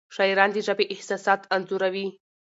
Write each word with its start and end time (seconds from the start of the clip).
شاعران 0.15 0.49
د 0.53 0.57
ژبې 0.67 0.85
احساسات 0.93 1.41
انځوروي. 1.55 2.07